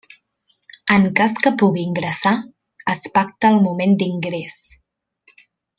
[0.95, 2.33] En cas que pugui ingressar,
[2.97, 4.61] es pacta el moment d'ingrés.